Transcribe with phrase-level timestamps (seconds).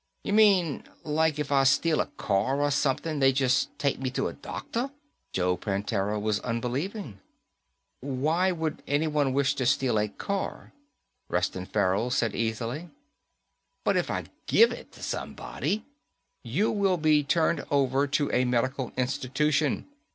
[0.23, 4.29] "You mean, like, if I steal a car or something, they just take me to
[4.29, 4.89] a doctor?"
[5.31, 7.19] Joe Prantera was unbelieving.
[7.99, 10.73] "Why would anybody wish to steal a car?"
[11.29, 12.89] Reston Farrell said easily.
[13.83, 15.85] "But if I give it to somebody?"
[16.41, 19.85] "You will be turned over to a medical institution.